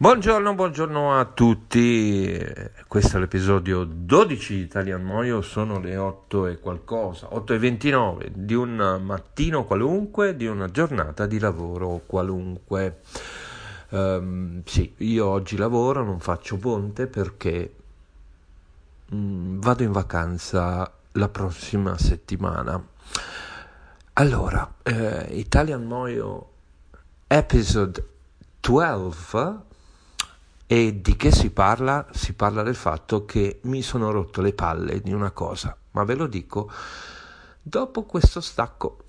[0.00, 2.40] Buongiorno, buongiorno a tutti.
[2.86, 8.30] Questo è l'episodio 12 di Italian Moio, sono le 8 e qualcosa, 8 e 29
[8.32, 13.00] di un mattino qualunque, di una giornata di lavoro qualunque.
[13.88, 17.74] Um, sì, io oggi lavoro, non faccio ponte perché
[19.10, 22.80] um, vado in vacanza la prossima settimana.
[24.12, 26.50] Allora, eh, Italian Moio
[27.26, 28.06] episode
[28.60, 29.66] 12
[30.70, 32.06] e di che si parla?
[32.12, 36.14] Si parla del fatto che mi sono rotto le palle di una cosa, ma ve
[36.14, 36.70] lo dico
[37.62, 39.04] dopo questo stacco.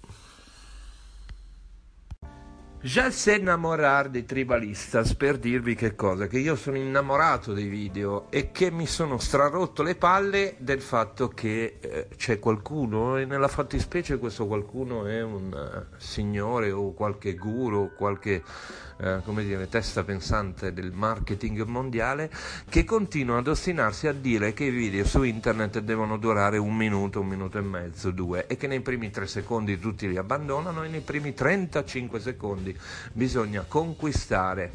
[2.82, 8.32] Già sé innamorar di Tribalistas per dirvi che cosa, che io sono innamorato dei video
[8.32, 13.50] e che mi sono strarotto le palle del fatto che eh, c'è qualcuno e nella
[13.50, 18.44] fattispecie questo qualcuno è un uh, signore o qualche guru, qualche
[19.02, 22.30] eh, come dire, testa pensante del marketing mondiale
[22.70, 27.22] che continua ad ostinarsi a dire che i video su internet devono durare un minuto,
[27.22, 30.90] un minuto e mezzo, due e che nei primi tre secondi tutti li abbandonano e
[30.90, 32.78] nei primi 35 secondi
[33.14, 34.74] bisogna conquistare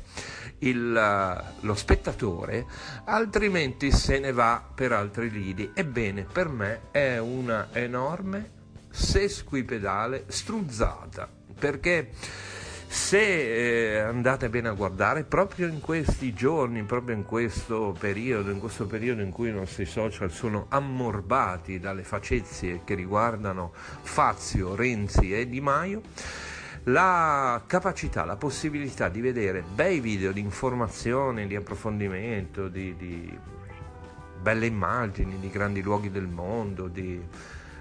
[0.61, 2.67] il, eh, lo spettatore,
[3.05, 5.71] altrimenti se ne va per altri lidi.
[5.75, 8.53] Ebbene, per me è una enorme
[8.91, 11.29] sesquipedale struzzata
[11.59, 12.11] perché
[12.95, 18.61] se eh, andate bene a guardare, proprio in questi giorni, proprio in questo periodo, in
[18.61, 25.35] questo periodo in cui i nostri social sono ammorbati dalle facezie che riguardano Fazio, Renzi
[25.35, 26.03] e Di Maio,
[26.85, 33.39] la capacità, la possibilità di vedere bei video di informazione, di approfondimento, di, di
[34.41, 37.21] belle immagini, di grandi luoghi del mondo, di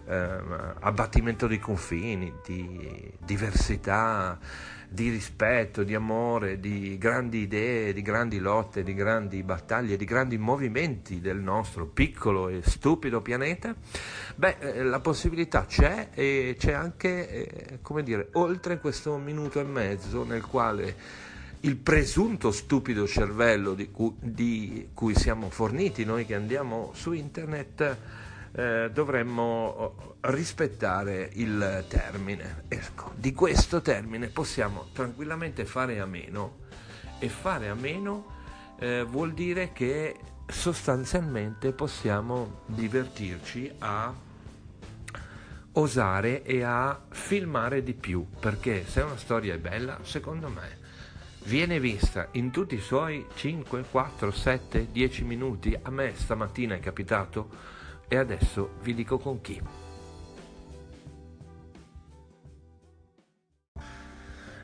[0.05, 0.29] eh,
[0.79, 4.39] abbattimento dei confini, di diversità
[4.93, 10.37] di rispetto, di amore, di grandi idee, di grandi lotte, di grandi battaglie, di grandi
[10.37, 13.73] movimenti del nostro piccolo e stupido pianeta,
[14.35, 19.63] beh, eh, la possibilità c'è e c'è anche, eh, come dire, oltre questo minuto e
[19.63, 20.95] mezzo nel quale
[21.61, 27.97] il presunto stupido cervello di cui, di cui siamo forniti noi che andiamo su internet
[28.55, 32.63] eh, dovremmo rispettare il termine.
[32.67, 36.61] Ecco, di questo termine possiamo tranquillamente fare a meno
[37.19, 38.25] e fare a meno
[38.79, 44.13] eh, vuol dire che sostanzialmente possiamo divertirci a
[45.73, 50.81] osare e a filmare di più perché se una storia è bella secondo me
[51.45, 56.79] viene vista in tutti i suoi 5, 4, 7, 10 minuti a me stamattina è
[56.79, 57.49] capitato
[58.13, 59.59] e adesso vi dico con chi.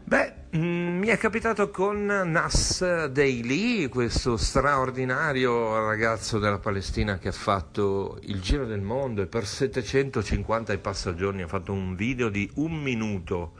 [0.03, 7.31] Beh, mm, mi è capitato con Nas Daily, questo straordinario ragazzo della Palestina che ha
[7.31, 12.29] fatto il giro del mondo e per 750 e passa giorni ha fatto un video
[12.29, 13.53] di un minuto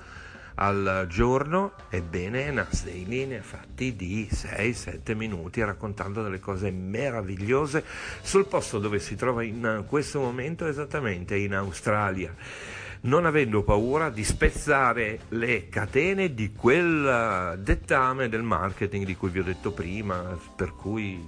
[0.62, 7.84] al giorno, ebbene Nas Daily ne ha fatti di 6-7 minuti raccontando delle cose meravigliose
[8.22, 12.36] sul posto dove si trova in questo momento esattamente in Australia.
[13.02, 19.40] Non avendo paura di spezzare le catene di quel dettame del marketing di cui vi
[19.40, 21.26] ho detto prima, per cui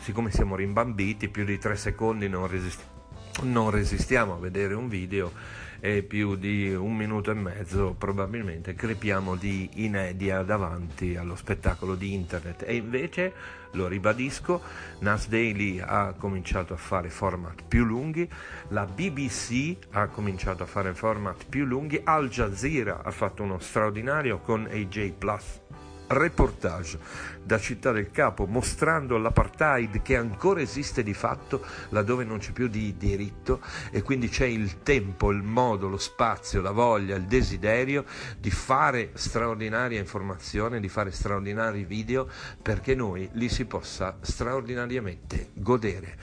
[0.00, 2.96] siccome siamo rimbambiti più di tre secondi non, resist-
[3.42, 5.32] non resistiamo a vedere un video
[5.80, 12.14] e più di un minuto e mezzo probabilmente crepiamo di inedia davanti allo spettacolo di
[12.14, 12.64] internet.
[12.66, 13.32] E invece
[13.72, 14.60] lo ribadisco
[15.00, 18.28] Nas Daily ha cominciato a fare format più lunghi
[18.68, 24.38] la BBC ha cominciato a fare format più lunghi Al Jazeera ha fatto uno straordinario
[24.38, 25.60] con AJ Plus
[26.08, 26.98] reportage
[27.42, 32.68] da Città del Capo mostrando l'apartheid che ancora esiste di fatto laddove non c'è più
[32.68, 33.60] di diritto
[33.90, 38.04] e quindi c'è il tempo, il modo, lo spazio, la voglia, il desiderio
[38.38, 42.28] di fare straordinaria informazione, di fare straordinari video
[42.60, 46.16] perché noi li si possa straordinariamente godere.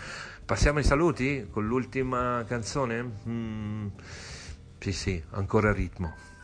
[0.46, 3.12] Passiamo ai saluti con l'ultima canzone?
[3.28, 3.88] Mm,
[4.78, 6.35] sì, sì, ancora ritmo.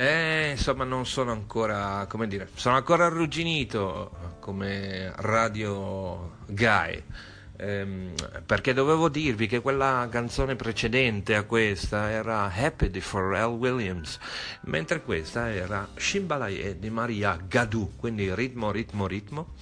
[0.00, 7.02] Eh, insomma, non sono ancora, come dire, sono ancora arrugginito come radio guy.
[7.58, 8.14] Ehm,
[8.46, 14.18] perché dovevo dirvi che quella canzone precedente a questa era Happy di Pharrell Williams,
[14.62, 19.54] mentre questa era Shimbalaye di Maria Gadou, quindi ritmo, ritmo, ritmo,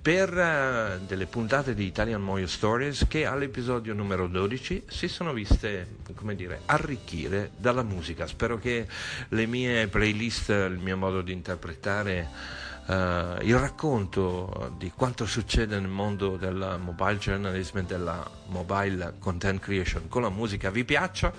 [0.00, 5.96] per uh, delle puntate di Italian Moyo Stories che all'episodio numero 12 si sono viste,
[6.14, 8.26] come dire, arricchire dalla musica.
[8.26, 8.86] Spero che
[9.28, 15.88] le mie playlist, il mio modo di interpretare Uh, il racconto di quanto succede nel
[15.88, 21.32] mondo del mobile journalism e della mobile content creation con la musica vi piaccia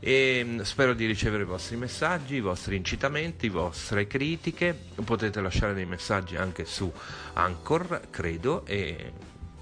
[0.00, 4.76] e mm, spero di ricevere i vostri messaggi, i vostri incitamenti, le vostre critiche.
[5.04, 6.90] Potete lasciare dei messaggi anche su
[7.34, 9.12] Anchor, credo, e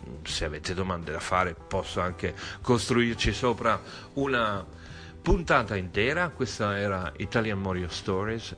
[0.09, 3.81] mm, se avete domande da fare posso anche costruirci sopra
[4.15, 4.65] una
[5.21, 6.29] puntata intera.
[6.29, 8.57] Questa era Italian Morio Stories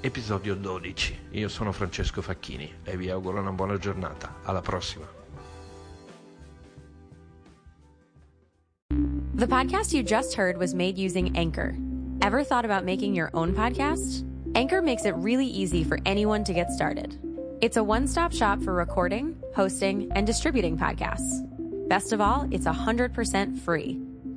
[0.00, 1.28] episodio 12.
[1.32, 4.36] Io sono Francesco Facchini e vi auguro una buona giornata.
[4.44, 5.06] Alla prossima.
[9.34, 11.74] The podcast you just heard was made using Anchor.
[12.20, 14.24] Ever thought about making your own podcast?
[14.54, 17.18] Anchor makes it really easy for anyone to get started.
[17.60, 21.46] It's a one stop shop for recording, hosting, and distributing podcasts.
[21.88, 24.00] Best of all, it's 100% free.